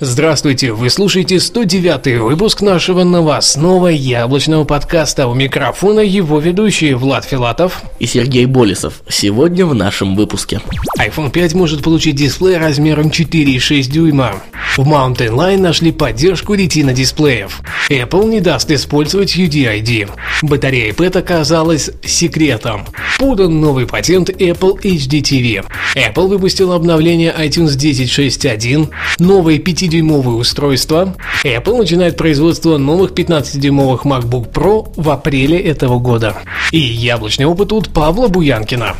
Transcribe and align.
Здравствуйте, 0.00 0.72
вы 0.72 0.90
слушаете 0.90 1.40
109 1.40 2.20
выпуск 2.20 2.60
нашего 2.60 3.02
новостного 3.02 3.88
яблочного 3.88 4.62
подкаста. 4.62 5.26
У 5.26 5.34
микрофона 5.34 5.98
его 5.98 6.38
ведущие 6.38 6.94
Влад 6.94 7.24
Филатов 7.24 7.82
и 7.98 8.06
Сергей 8.06 8.46
Болесов. 8.46 9.02
Сегодня 9.08 9.66
в 9.66 9.74
нашем 9.74 10.14
выпуске. 10.14 10.60
iPhone 11.00 11.32
5 11.32 11.54
может 11.54 11.82
получить 11.82 12.14
дисплей 12.14 12.58
размером 12.58 13.08
4,6 13.08 13.90
дюйма. 13.90 14.36
В 14.76 14.88
Mountain 14.88 15.30
Lion 15.30 15.58
нашли 15.58 15.90
поддержку 15.90 16.54
Retina 16.54 16.92
дисплеев. 16.92 17.60
Apple 17.90 18.28
не 18.28 18.40
даст 18.40 18.70
использовать 18.70 19.36
UDID. 19.36 20.08
Батарея 20.42 20.92
iPad 20.92 21.18
оказалась 21.18 21.90
секретом. 22.04 22.86
Подан 23.18 23.60
новый 23.60 23.88
патент 23.88 24.30
Apple 24.30 24.80
HD 24.80 25.20
TV. 25.22 25.64
Apple 25.96 26.28
выпустила 26.28 26.76
обновление 26.76 27.34
iTunes 27.36 27.76
10.6.1, 27.76 28.90
новые 29.18 29.58
5-дюймовые 29.88 30.36
устройства. 30.36 31.14
Apple 31.44 31.78
начинает 31.78 32.16
производство 32.16 32.76
новых 32.76 33.12
15-дюймовых 33.12 34.02
MacBook 34.02 34.52
Pro 34.52 34.92
в 34.96 35.10
апреле 35.10 35.58
этого 35.58 35.98
года. 35.98 36.36
И 36.70 36.78
яблочный 36.78 37.46
опыт 37.46 37.72
от 37.72 37.88
Павла 37.88 38.28
Буянкина. 38.28 38.94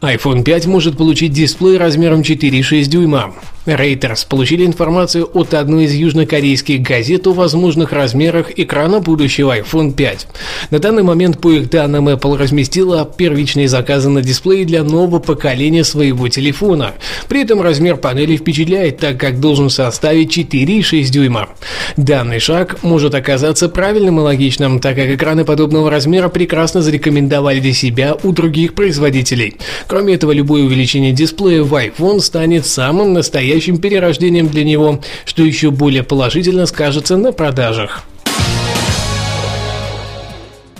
iPhone 0.00 0.42
5 0.42 0.66
может 0.66 0.98
получить 0.98 1.32
дисплей 1.32 1.78
размером 1.78 2.20
4,6 2.20 2.84
дюйма. 2.84 3.34
Reuters 3.66 4.26
получили 4.28 4.66
информацию 4.66 5.28
от 5.32 5.54
одной 5.54 5.84
из 5.84 5.94
южнокорейских 5.94 6.82
газет 6.82 7.26
о 7.26 7.32
возможных 7.32 7.92
размерах 7.92 8.58
экрана 8.58 9.00
будущего 9.00 9.56
iPhone 9.56 9.94
5. 9.94 10.26
На 10.70 10.78
данный 10.78 11.02
момент, 11.02 11.40
по 11.40 11.50
их 11.50 11.70
данным, 11.70 12.08
Apple 12.10 12.36
разместила 12.36 13.04
первичные 13.04 13.68
заказы 13.68 14.10
на 14.10 14.20
дисплее 14.20 14.66
для 14.66 14.84
нового 14.84 15.18
поколения 15.18 15.82
своего 15.82 16.28
телефона. 16.28 16.92
При 17.28 17.42
этом 17.42 17.62
размер 17.62 17.96
панели 17.96 18.36
впечатляет, 18.36 18.98
так 18.98 19.18
как 19.18 19.40
должен 19.40 19.70
составить 19.70 20.36
4,6 20.36 21.04
дюйма. 21.04 21.48
Данный 21.96 22.40
шаг 22.40 22.82
может 22.82 23.14
оказаться 23.14 23.70
правильным 23.70 24.18
и 24.18 24.22
логичным, 24.22 24.78
так 24.78 24.96
как 24.96 25.08
экраны 25.08 25.46
подобного 25.46 25.90
размера 25.90 26.28
прекрасно 26.28 26.82
зарекомендовали 26.82 27.60
для 27.60 27.72
себя 27.72 28.14
у 28.22 28.32
других 28.32 28.74
производителей. 28.74 29.56
Кроме 29.86 30.14
этого, 30.14 30.32
любое 30.32 30.64
увеличение 30.64 31.12
дисплея 31.12 31.62
в 31.62 31.72
iPhone 31.74 32.20
станет 32.20 32.66
самым 32.66 33.14
настоящим 33.14 33.53
настоящим 33.54 33.78
перерождением 33.78 34.48
для 34.48 34.64
него, 34.64 35.00
что 35.24 35.44
еще 35.44 35.70
более 35.70 36.02
положительно 36.02 36.66
скажется 36.66 37.16
на 37.16 37.32
продажах. 37.32 38.02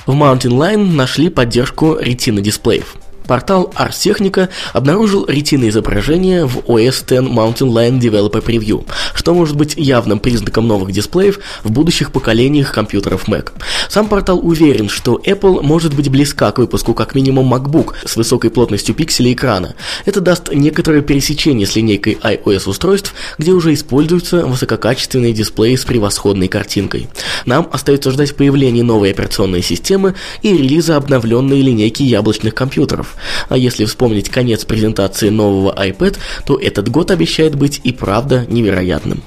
В 0.06 0.12
Mountain 0.12 0.50
Lion 0.50 0.92
нашли 0.92 1.30
поддержку 1.30 1.96
Retina 2.00 2.40
дисплеев. 2.40 2.96
Портал 3.26 3.72
Technica 3.74 4.48
обнаружил 4.72 5.26
ретиное 5.26 5.70
изображение 5.70 6.46
в 6.46 6.58
OS 6.58 6.84
X 6.84 7.02
Mountain 7.10 7.70
Lion 7.72 7.98
Developer 7.98 8.44
Preview, 8.44 8.86
что 9.14 9.34
может 9.34 9.56
быть 9.56 9.74
явным 9.76 10.18
признаком 10.18 10.68
новых 10.68 10.92
дисплеев 10.92 11.40
в 11.62 11.70
будущих 11.70 12.12
поколениях 12.12 12.72
компьютеров 12.72 13.28
Mac. 13.28 13.52
Сам 13.88 14.08
портал 14.08 14.40
уверен, 14.42 14.88
что 14.88 15.20
Apple 15.24 15.62
может 15.62 15.94
быть 15.94 16.10
близка 16.10 16.52
к 16.52 16.58
выпуску 16.58 16.94
как 16.94 17.14
минимум 17.14 17.52
MacBook 17.52 17.94
с 18.04 18.16
высокой 18.16 18.50
плотностью 18.50 18.94
пикселей 18.94 19.32
экрана. 19.32 19.74
Это 20.04 20.20
даст 20.20 20.52
некоторое 20.52 21.00
пересечение 21.00 21.66
с 21.66 21.76
линейкой 21.76 22.18
iOS 22.22 22.68
устройств, 22.68 23.14
где 23.38 23.52
уже 23.52 23.72
используются 23.72 24.44
высококачественные 24.44 25.32
дисплеи 25.32 25.76
с 25.76 25.84
превосходной 25.84 26.48
картинкой. 26.48 27.08
Нам 27.46 27.68
остается 27.72 28.10
ждать 28.10 28.34
появления 28.36 28.82
новой 28.82 29.10
операционной 29.10 29.62
системы 29.62 30.14
и 30.42 30.52
релиза 30.52 30.96
обновленной 30.96 31.60
линейки 31.60 32.02
яблочных 32.02 32.54
компьютеров. 32.54 33.13
А 33.48 33.56
если 33.56 33.84
вспомнить 33.84 34.28
конец 34.28 34.64
презентации 34.64 35.28
нового 35.28 35.74
iPad, 35.74 36.16
то 36.46 36.58
этот 36.58 36.88
год 36.88 37.10
обещает 37.10 37.54
быть 37.54 37.80
и 37.84 37.92
правда 37.92 38.46
невероятным. 38.48 39.22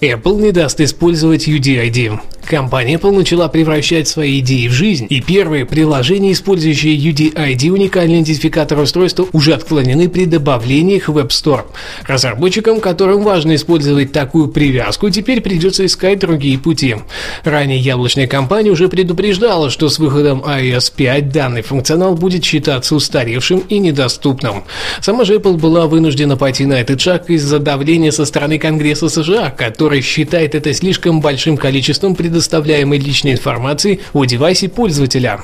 Apple 0.00 0.40
не 0.40 0.52
даст 0.52 0.80
использовать 0.80 1.48
UDID. 1.48 2.18
Компания 2.46 2.98
начала 3.02 3.48
превращать 3.48 4.06
свои 4.06 4.40
идеи 4.40 4.68
в 4.68 4.72
жизнь, 4.72 5.06
и 5.08 5.20
первые 5.20 5.64
приложения, 5.64 6.32
использующие 6.32 6.96
UDID 6.96 7.70
уникальный 7.70 8.16
идентификатор 8.20 8.78
устройства, 8.78 9.26
уже 9.32 9.54
отклонены 9.54 10.08
при 10.08 10.26
добавлении 10.26 10.96
их 10.96 11.08
в 11.08 11.16
App 11.18 11.28
Store. 11.28 11.62
Разработчикам, 12.06 12.80
которым 12.80 13.22
важно 13.22 13.54
использовать 13.54 14.12
такую 14.12 14.48
привязку, 14.48 15.10
теперь 15.10 15.40
придется 15.40 15.86
искать 15.86 16.18
другие 16.18 16.58
пути. 16.58 16.96
Ранее 17.44 17.78
яблочная 17.78 18.26
компания 18.26 18.70
уже 18.70 18.88
предупреждала, 18.88 19.70
что 19.70 19.88
с 19.88 19.98
выходом 19.98 20.40
iOS 20.40 20.92
5 20.94 21.30
данный 21.30 21.62
функционал 21.62 22.14
будет 22.14 22.44
считаться 22.44 22.94
устаревшим 22.94 23.60
и 23.68 23.78
недоступным. 23.78 24.64
Сама 25.00 25.24
же 25.24 25.36
Apple 25.36 25.56
была 25.56 25.86
вынуждена 25.86 26.36
пойти 26.36 26.66
на 26.66 26.74
этот 26.74 27.00
шаг 27.00 27.30
из-за 27.30 27.58
давления 27.58 28.10
со 28.10 28.26
стороны 28.26 28.58
Конгресса 28.58 29.08
США, 29.08 29.50
который 29.50 30.02
считает 30.02 30.54
это 30.54 30.74
слишком 30.74 31.20
большим 31.20 31.56
количеством 31.56 32.14
предоставлений 32.14 32.33
предоставляемой 32.34 32.98
личной 32.98 33.30
информации 33.30 34.00
о 34.12 34.24
девайсе 34.24 34.68
пользователя. 34.68 35.40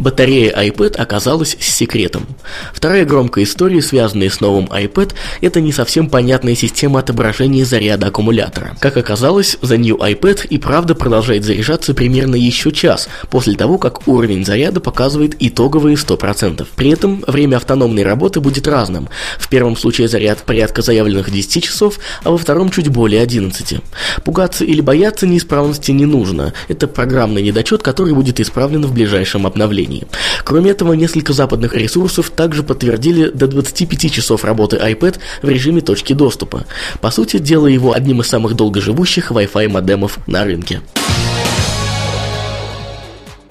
Батарея 0.00 0.50
iPad 0.56 0.96
оказалась 0.96 1.58
с 1.60 1.66
секретом. 1.66 2.26
Вторая 2.72 3.04
громкая 3.04 3.44
история, 3.44 3.82
связанная 3.82 4.30
с 4.30 4.40
новым 4.40 4.64
iPad, 4.64 5.12
это 5.42 5.60
не 5.60 5.72
совсем 5.72 6.08
понятная 6.08 6.54
система 6.54 7.00
отображения 7.00 7.66
заряда 7.66 8.06
аккумулятора. 8.06 8.76
Как 8.80 8.96
оказалось, 8.96 9.58
за 9.60 9.76
New 9.76 9.96
iPad 9.96 10.46
и 10.46 10.56
правда 10.56 10.94
продолжает 10.94 11.44
заряжаться 11.44 11.92
примерно 11.92 12.34
еще 12.34 12.72
час 12.72 13.10
после 13.28 13.56
того, 13.56 13.76
как 13.76 14.08
уровень 14.08 14.42
заряда 14.42 14.80
показывает 14.80 15.36
итоговые 15.38 15.96
100%. 15.96 16.66
При 16.76 16.90
этом 16.90 17.22
время 17.26 17.56
автономной 17.56 18.02
работы 18.02 18.40
будет 18.40 18.66
разным. 18.66 19.10
В 19.38 19.50
первом 19.50 19.76
случае 19.76 20.08
заряд 20.08 20.38
порядка 20.44 20.80
заявленных 20.80 21.30
10 21.30 21.62
часов, 21.62 21.98
а 22.24 22.30
во 22.30 22.38
втором 22.38 22.70
чуть 22.70 22.88
более 22.88 23.20
11. 23.20 23.80
Пугаться 24.24 24.64
или 24.64 24.80
бояться 24.80 25.26
неисправности 25.26 25.90
не 25.90 26.06
нужно. 26.06 26.54
Это 26.68 26.88
программный 26.88 27.42
недочет, 27.42 27.82
который 27.82 28.14
будет 28.14 28.40
исправлен 28.40 28.86
в 28.86 28.94
ближайшем 28.94 29.46
обновлении 29.46 29.89
приложений. 29.90 30.04
Кроме 30.44 30.70
этого, 30.70 30.92
несколько 30.94 31.32
западных 31.32 31.74
ресурсов 31.74 32.30
также 32.30 32.62
подтвердили 32.62 33.30
до 33.30 33.46
25 33.46 34.12
часов 34.12 34.44
работы 34.44 34.76
iPad 34.76 35.18
в 35.42 35.48
режиме 35.48 35.80
точки 35.80 36.12
доступа, 36.12 36.64
по 37.00 37.10
сути 37.10 37.38
делая 37.38 37.72
его 37.72 37.92
одним 37.92 38.20
из 38.20 38.28
самых 38.28 38.54
долгоживущих 38.54 39.30
Wi-Fi 39.30 39.68
модемов 39.68 40.18
на 40.26 40.44
рынке 40.44 40.80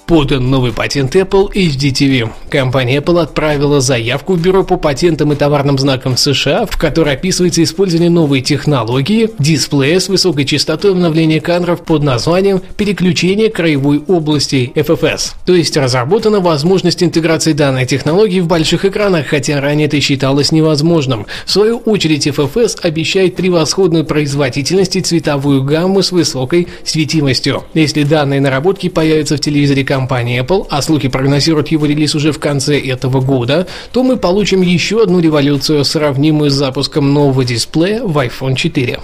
подан 0.10 0.50
новый 0.50 0.74
патент 0.74 1.16
Apple 1.16 1.54
HDTV. 1.54 2.32
Компания 2.50 2.98
Apple 2.98 3.22
отправила 3.22 3.80
заявку 3.80 4.34
в 4.34 4.42
Бюро 4.42 4.64
по 4.64 4.76
патентам 4.76 5.32
и 5.34 5.36
товарным 5.36 5.78
знакам 5.78 6.18
США, 6.18 6.66
в 6.66 6.78
которой 6.78 7.14
описывается 7.14 7.62
использование 7.62 8.10
новой 8.10 8.42
технологии 8.42 9.30
дисплея 9.38 10.00
с 10.00 10.10
высокой 10.10 10.46
частотой 10.46 10.94
обновления 10.94 11.40
кадров 11.40 11.82
под 11.82 12.02
названием 12.02 12.60
переключение 12.76 13.52
краевой 13.52 14.00
области 14.08 14.72
FFS. 14.74 15.34
То 15.46 15.54
есть 15.54 15.78
разработана 15.78 16.40
возможность 16.40 17.04
интеграции 17.04 17.54
данной 17.54 17.86
технологии 17.86 18.40
в 18.40 18.48
больших 18.48 18.86
экранах, 18.86 19.28
хотя 19.28 19.62
ранее 19.62 19.86
это 19.86 20.02
считалось 20.02 20.52
невозможным. 20.52 21.28
В 21.46 21.52
свою 21.52 21.78
очередь 21.78 22.26
FFS 22.26 22.80
обещает 22.82 23.36
превосходную 23.36 24.06
производительность 24.06 24.96
и 24.96 25.02
цветовую 25.02 25.62
гамму 25.62 26.02
с 26.02 26.12
высокой 26.12 26.68
светимостью. 26.84 27.64
Если 27.76 28.02
данные 28.02 28.42
наработки 28.42 28.90
появятся 28.90 29.38
в 29.38 29.40
телевизоре 29.40 29.84
компании 29.84 29.99
Apple, 30.08 30.68
а 30.70 30.82
слухи 30.82 31.08
прогнозируют 31.08 31.70
его 31.70 31.86
релиз 31.86 32.16
уже 32.16 32.32
в 32.32 32.40
конце 32.40 32.80
этого 32.80 33.22
года, 33.22 33.68
то 33.92 34.04
мы 34.04 34.18
получим 34.18 34.62
еще 34.62 35.02
одну 35.02 35.20
революцию, 35.20 35.84
сравнимую 35.84 36.50
с 36.50 36.54
запуском 36.54 37.14
нового 37.14 37.44
дисплея 37.44 38.04
в 38.04 38.18
iPhone 38.18 38.56
4. 38.56 39.00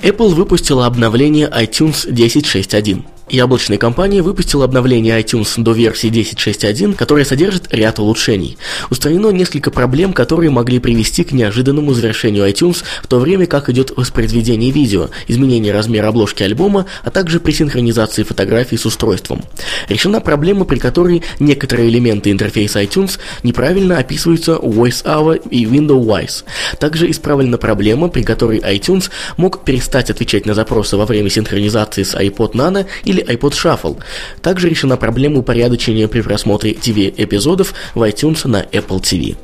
Apple 0.00 0.34
выпустила 0.34 0.86
обновление 0.86 1.48
iTunes 1.48 2.08
10.6.1. 2.08 3.15
Яблочная 3.28 3.76
компания 3.76 4.22
выпустила 4.22 4.64
обновление 4.64 5.20
iTunes 5.20 5.60
до 5.60 5.72
версии 5.72 6.08
10.6.1, 6.10 6.94
которое 6.94 7.24
содержит 7.24 7.74
ряд 7.74 7.98
улучшений. 7.98 8.56
Устранено 8.88 9.30
несколько 9.30 9.72
проблем, 9.72 10.12
которые 10.12 10.50
могли 10.50 10.78
привести 10.78 11.24
к 11.24 11.32
неожиданному 11.32 11.92
завершению 11.92 12.48
iTunes, 12.48 12.84
в 13.02 13.08
то 13.08 13.18
время 13.18 13.46
как 13.46 13.68
идет 13.68 13.92
воспроизведение 13.96 14.70
видео, 14.70 15.10
изменение 15.26 15.72
размера 15.72 16.08
обложки 16.08 16.44
альбома, 16.44 16.86
а 17.02 17.10
также 17.10 17.40
при 17.40 17.50
синхронизации 17.50 18.22
фотографий 18.22 18.76
с 18.76 18.86
устройством. 18.86 19.42
Решена 19.88 20.20
проблема, 20.20 20.64
при 20.64 20.78
которой 20.78 21.24
некоторые 21.40 21.88
элементы 21.88 22.30
интерфейса 22.30 22.80
iTunes 22.80 23.18
неправильно 23.42 23.98
описываются 23.98 24.52
VoiceOver 24.52 25.48
и 25.50 25.64
WindowWise. 25.64 26.44
Также 26.78 27.10
исправлена 27.10 27.58
проблема, 27.58 28.06
при 28.06 28.22
которой 28.22 28.60
iTunes 28.60 29.10
мог 29.36 29.64
перестать 29.64 30.10
отвечать 30.10 30.46
на 30.46 30.54
запросы 30.54 30.96
во 30.96 31.06
время 31.06 31.28
синхронизации 31.28 32.04
с 32.04 32.14
iPod 32.14 32.52
Nano 32.52 32.86
или 33.02 33.15
iPod 33.22 33.52
Shuffle. 33.52 33.98
Также 34.42 34.68
решена 34.68 34.96
проблема 34.96 35.38
упорядочения 35.38 36.08
при 36.08 36.20
просмотре 36.20 36.72
TV-эпизодов 36.72 37.74
в 37.94 38.02
iTunes 38.02 38.46
на 38.48 38.62
Apple 38.62 39.00
TV. 39.00 39.36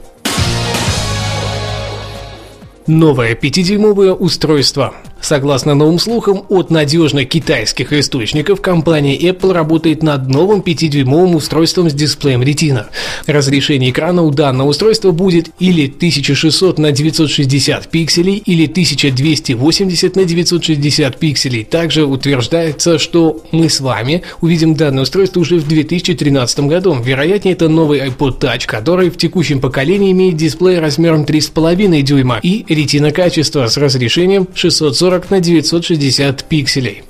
Новое 2.86 3.34
5-дюймовое 3.34 4.12
устройство. 4.12 4.94
Согласно 5.22 5.76
новым 5.76 6.00
слухам 6.00 6.44
от 6.48 6.70
надежных 6.70 7.28
китайских 7.28 7.92
источников, 7.92 8.60
компания 8.60 9.16
Apple 9.16 9.52
работает 9.52 10.02
над 10.02 10.26
новым 10.28 10.60
5-дюймовым 10.60 11.36
устройством 11.36 11.88
с 11.88 11.94
дисплеем 11.94 12.42
Retina. 12.42 12.86
Разрешение 13.26 13.90
экрана 13.92 14.22
у 14.22 14.32
данного 14.32 14.70
устройства 14.70 15.12
будет 15.12 15.50
или 15.60 15.86
1600 15.86 16.78
на 16.78 16.90
960 16.90 17.88
пикселей, 17.88 18.42
или 18.44 18.66
1280 18.66 20.16
на 20.16 20.24
960 20.24 21.16
пикселей. 21.16 21.64
Также 21.64 22.04
утверждается, 22.04 22.98
что 22.98 23.44
мы 23.52 23.68
с 23.68 23.80
вами 23.80 24.22
увидим 24.40 24.74
данное 24.74 25.04
устройство 25.04 25.38
уже 25.38 25.58
в 25.58 25.68
2013 25.68 26.60
году. 26.66 26.96
Вероятнее, 27.00 27.52
это 27.52 27.68
новый 27.68 28.00
iPod 28.00 28.40
Touch, 28.40 28.66
который 28.66 29.08
в 29.08 29.16
текущем 29.16 29.60
поколении 29.60 30.10
имеет 30.10 30.36
дисплей 30.36 30.80
размером 30.80 31.22
3,5 31.22 32.02
дюйма 32.02 32.40
и 32.42 32.64
Retina 32.68 33.12
качество 33.12 33.68
с 33.68 33.76
разрешением 33.76 34.48
640 34.52 35.11
940 35.12 35.30
на 35.30 35.40
960 35.40 36.44
пикселей. 36.44 37.02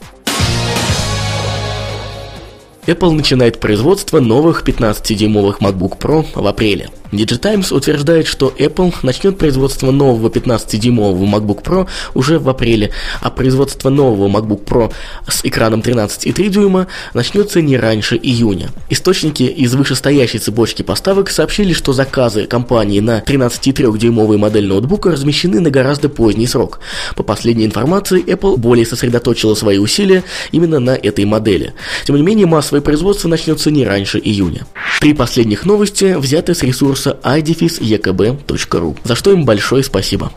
Apple 2.86 3.12
начинает 3.12 3.60
производство 3.60 4.18
новых 4.18 4.64
15-дюймовых 4.64 5.60
MacBook 5.60 5.98
Pro 5.98 6.26
в 6.34 6.46
апреле– 6.46 6.90
Digitimes 7.12 7.74
утверждает, 7.74 8.26
что 8.26 8.52
Apple 8.58 8.94
начнет 9.02 9.36
производство 9.36 9.90
нового 9.90 10.30
15-дюймового 10.30 11.24
MacBook 11.24 11.62
Pro 11.62 11.86
уже 12.14 12.38
в 12.38 12.48
апреле, 12.48 12.90
а 13.20 13.30
производство 13.30 13.90
нового 13.90 14.28
MacBook 14.28 14.64
Pro 14.64 14.92
с 15.28 15.44
экраном 15.44 15.80
13,3 15.80 16.48
дюйма 16.48 16.86
начнется 17.12 17.60
не 17.60 17.76
раньше 17.76 18.16
июня. 18.16 18.70
Источники 18.88 19.42
из 19.42 19.74
вышестоящей 19.74 20.38
цепочки 20.38 20.80
поставок 20.80 21.28
сообщили, 21.30 21.74
что 21.74 21.92
заказы 21.92 22.46
компании 22.46 23.00
на 23.00 23.20
13,3-дюймовый 23.20 24.38
модель 24.38 24.66
ноутбука 24.66 25.10
размещены 25.10 25.60
на 25.60 25.70
гораздо 25.70 26.08
поздний 26.08 26.46
срок. 26.46 26.80
По 27.14 27.22
последней 27.22 27.66
информации, 27.66 28.24
Apple 28.24 28.56
более 28.56 28.86
сосредоточила 28.86 29.54
свои 29.54 29.76
усилия 29.76 30.24
именно 30.50 30.80
на 30.80 30.96
этой 30.96 31.26
модели. 31.26 31.74
Тем 32.06 32.16
не 32.16 32.22
менее, 32.22 32.46
массовое 32.46 32.80
производство 32.80 33.28
начнется 33.28 33.70
не 33.70 33.84
раньше 33.84 34.18
июня. 34.18 34.66
Три 35.00 35.12
последних 35.12 35.66
новости 35.66 36.16
взяты 36.16 36.54
с 36.54 36.62
ресурса 36.62 37.01
ресурса 37.02 37.18
idefis.ekb.ru, 37.22 38.96
за 39.04 39.14
что 39.14 39.32
им 39.32 39.44
большое 39.44 39.82
спасибо. 39.82 40.32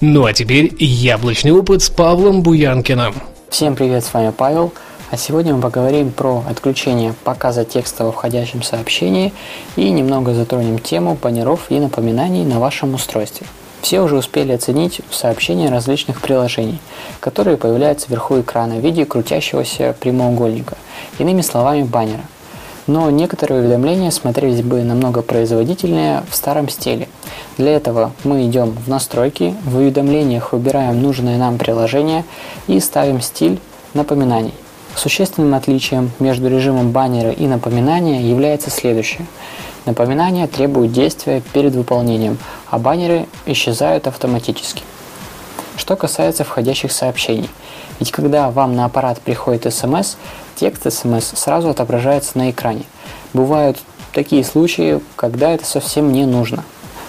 Ну 0.00 0.24
а 0.24 0.32
теперь 0.32 0.74
яблочный 0.78 1.52
опыт 1.52 1.82
с 1.82 1.90
Павлом 1.90 2.42
Буянкиным. 2.42 3.14
Всем 3.48 3.76
привет, 3.76 4.04
с 4.04 4.12
вами 4.12 4.32
Павел. 4.36 4.72
А 5.10 5.16
сегодня 5.16 5.54
мы 5.54 5.62
поговорим 5.62 6.10
про 6.10 6.42
отключение 6.48 7.14
показа 7.24 7.64
текста 7.64 8.04
во 8.04 8.12
входящем 8.12 8.62
сообщении 8.62 9.32
и 9.76 9.90
немного 9.90 10.34
затронем 10.34 10.78
тему 10.78 11.16
баннеров 11.20 11.70
и 11.70 11.78
напоминаний 11.78 12.44
на 12.44 12.58
вашем 12.58 12.94
устройстве. 12.94 13.46
Все 13.80 14.00
уже 14.00 14.16
успели 14.16 14.52
оценить 14.52 15.02
сообщения 15.10 15.70
различных 15.70 16.20
приложений, 16.22 16.80
которые 17.20 17.58
появляются 17.58 18.08
вверху 18.08 18.40
экрана 18.40 18.76
в 18.76 18.80
виде 18.80 19.04
крутящегося 19.04 19.94
прямоугольника, 20.00 20.76
иными 21.18 21.42
словами 21.42 21.82
баннера 21.82 22.24
но 22.86 23.10
некоторые 23.10 23.60
уведомления 23.60 24.10
смотрелись 24.10 24.62
бы 24.62 24.82
намного 24.82 25.22
производительнее 25.22 26.22
в 26.30 26.36
старом 26.36 26.68
стиле. 26.68 27.08
Для 27.56 27.72
этого 27.72 28.12
мы 28.24 28.46
идем 28.46 28.70
в 28.70 28.88
настройки, 28.88 29.54
в 29.64 29.76
уведомлениях 29.76 30.52
выбираем 30.52 31.00
нужное 31.02 31.38
нам 31.38 31.58
приложение 31.58 32.24
и 32.66 32.78
ставим 32.80 33.20
стиль 33.20 33.58
напоминаний. 33.94 34.54
Существенным 34.96 35.54
отличием 35.54 36.12
между 36.20 36.48
режимом 36.48 36.92
баннера 36.92 37.30
и 37.30 37.46
напоминания 37.46 38.22
является 38.22 38.70
следующее. 38.70 39.26
Напоминания 39.86 40.46
требуют 40.46 40.92
действия 40.92 41.42
перед 41.52 41.74
выполнением, 41.74 42.38
а 42.70 42.78
баннеры 42.78 43.26
исчезают 43.44 44.06
автоматически. 44.06 44.82
Что 45.76 45.96
касается 45.96 46.44
входящих 46.44 46.92
сообщений. 46.92 47.50
Ведь 48.00 48.10
когда 48.10 48.50
вам 48.50 48.74
на 48.74 48.84
аппарат 48.84 49.20
приходит 49.20 49.72
смс, 49.72 50.16
текст 50.56 50.92
смс 50.92 51.32
сразу 51.34 51.70
отображается 51.70 52.36
на 52.38 52.50
экране. 52.50 52.84
Бывают 53.32 53.78
такие 54.12 54.44
случаи, 54.44 55.00
когда 55.16 55.50
это 55.50 55.64
совсем 55.64 56.12
не 56.12 56.26
нужно. 56.26 56.64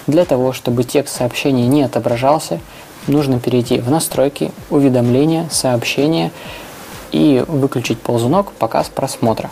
Для 0.07 0.25
того, 0.25 0.53
чтобы 0.53 0.83
текст 0.83 1.17
сообщения 1.17 1.67
не 1.67 1.83
отображался, 1.83 2.59
нужно 3.07 3.39
перейти 3.39 3.79
в 3.79 3.89
настройки, 3.89 4.51
уведомления, 4.69 5.47
сообщения 5.51 6.31
и 7.11 7.43
выключить 7.47 7.99
ползунок 7.99 8.51
показ 8.53 8.89
просмотра. 8.89 9.49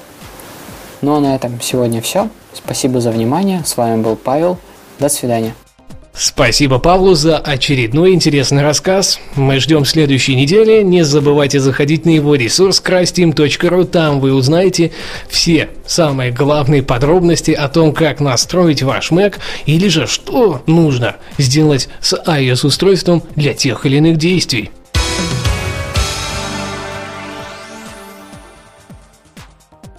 Ну 1.02 1.16
а 1.16 1.20
на 1.20 1.36
этом 1.36 1.60
сегодня 1.62 2.02
все. 2.02 2.30
Спасибо 2.54 3.02
за 3.02 3.12
внимание. 3.12 3.64
С 3.66 3.78
вами 3.78 4.02
был 4.02 4.16
Павел. 4.16 4.58
До 5.00 5.10
свидания. 5.10 5.54
Спасибо 6.16 6.78
Павлу 6.78 7.16
за 7.16 7.40
очередной 7.40 8.14
интересный 8.14 8.62
рассказ. 8.62 9.20
Мы 9.36 9.60
ждем 9.60 9.84
следующей 9.84 10.36
недели. 10.36 10.84
Не 10.84 11.04
забывайте 11.04 11.60
заходить 11.60 12.06
на 12.06 12.12
его 12.12 12.36
ресурс 12.36 12.84
crassteam.ru. 12.86 13.84
Там 13.86 14.20
вы 14.20 14.34
узнаете 14.34 14.92
все 15.28 15.70
самые 15.88 16.32
главные 16.32 16.84
подробности 16.84 17.50
о 17.50 17.68
том, 17.68 17.94
как 17.94 18.20
настроить 18.20 18.84
ваш 18.84 19.12
Mac 19.12 19.40
или 19.66 19.88
же 19.88 20.06
что 20.06 20.62
нужно 20.68 21.16
сделать 21.40 21.90
с 22.00 22.14
iOS-устройством 22.14 23.24
для 23.36 23.56
тех 23.56 23.88
или 23.88 23.98
иных 23.98 24.18
действий. 24.18 24.70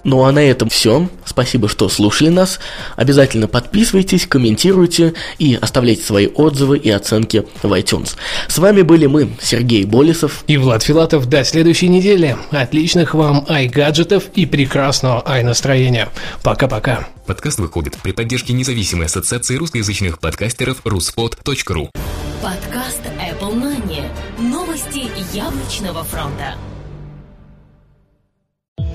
Ну 0.04 0.22
а 0.24 0.32
на 0.32 0.38
этом 0.38 0.68
все. 0.68 1.08
Спасибо, 1.24 1.68
что 1.68 1.88
слушали 1.88 2.28
нас. 2.28 2.60
Обязательно 2.96 3.48
подписывайтесь, 3.48 4.26
комментируйте 4.26 5.14
и 5.38 5.58
оставляйте 5.60 6.02
свои 6.02 6.28
отзывы 6.28 6.78
и 6.78 6.90
оценки 6.90 7.44
в 7.62 7.72
iTunes. 7.72 8.16
С 8.48 8.58
вами 8.58 8.82
были 8.82 9.06
мы, 9.06 9.30
Сергей 9.40 9.84
Болесов 9.84 10.44
и 10.46 10.56
Влад 10.58 10.82
Филатов. 10.82 11.28
До 11.28 11.42
следующей 11.44 11.88
недели. 11.88 12.36
Отличных 12.50 13.14
вам 13.14 13.46
ай-гаджетов 13.48 14.24
и 14.34 14.46
прекрасного 14.46 15.26
ай-настроения. 15.26 16.08
Пока-пока. 16.42 17.08
Подкаст 17.26 17.58
выходит 17.58 17.96
при 18.02 18.12
поддержке 18.12 18.52
независимой 18.52 19.06
ассоциации 19.06 19.56
русскоязычных 19.56 20.18
подкастеров 20.18 20.82
ruspod.ru 20.84 21.88
Подкаст 22.42 23.00
Apple 23.18 23.54
Money. 23.54 24.04
Новости 24.38 25.08
яблочного 25.34 26.04
фронта. 26.04 26.56